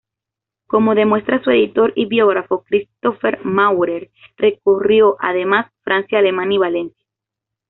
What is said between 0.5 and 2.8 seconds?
Como demuestra su editor y biógrafo